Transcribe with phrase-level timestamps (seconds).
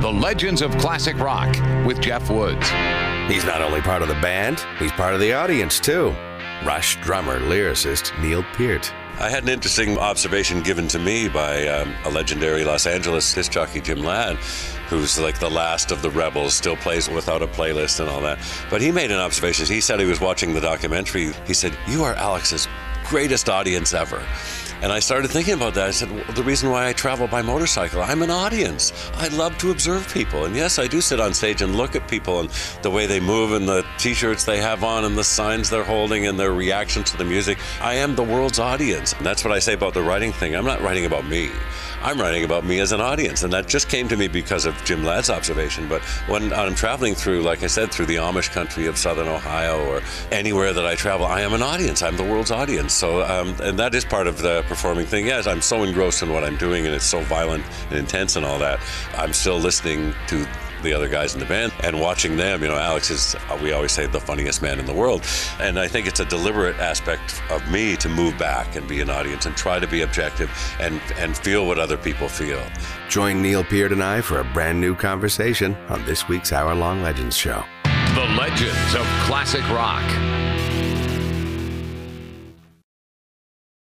[0.00, 2.70] The Legends of Classic Rock with Jeff Woods.
[3.26, 6.10] He's not only part of the band, he's part of the audience too.
[6.64, 8.94] Rush drummer, lyricist Neil Peart.
[9.18, 13.50] I had an interesting observation given to me by um, a legendary Los Angeles disc
[13.50, 14.36] jockey, Jim Ladd,
[14.86, 18.38] who's like the last of the rebels, still plays without a playlist and all that.
[18.70, 19.66] But he made an observation.
[19.66, 21.32] He said he was watching the documentary.
[21.44, 22.68] He said, You are Alex's
[23.08, 24.24] greatest audience ever.
[24.80, 25.88] And I started thinking about that.
[25.88, 28.92] I said, well, the reason why I travel by motorcycle, I'm an audience.
[29.14, 30.44] I love to observe people.
[30.44, 32.48] And yes, I do sit on stage and look at people and
[32.82, 35.82] the way they move and the t shirts they have on and the signs they're
[35.82, 37.58] holding and their reactions to the music.
[37.80, 39.14] I am the world's audience.
[39.14, 40.54] And that's what I say about the writing thing.
[40.54, 41.50] I'm not writing about me.
[42.02, 43.42] I'm writing about me as an audience.
[43.42, 45.88] And that just came to me because of Jim Ladd's observation.
[45.88, 49.84] But when I'm traveling through, like I said, through the Amish country of southern Ohio
[49.88, 52.02] or anywhere that I travel, I am an audience.
[52.02, 52.92] I'm the world's audience.
[52.92, 55.26] So, um, and that is part of the performing thing.
[55.26, 58.46] Yes, I'm so engrossed in what I'm doing and it's so violent and intense and
[58.46, 58.80] all that.
[59.16, 60.46] I'm still listening to
[60.82, 62.62] the other guys in the band and watching them.
[62.62, 65.24] You know, Alex is, uh, we always say, the funniest man in the world.
[65.60, 69.10] And I think it's a deliberate aspect of me to move back and be an
[69.10, 72.62] audience and try to be objective and, and feel what other people feel.
[73.08, 77.02] Join Neil Peart and I for a brand new conversation on this week's Hour Long
[77.02, 77.64] Legends Show.
[78.14, 80.04] The Legends of Classic Rock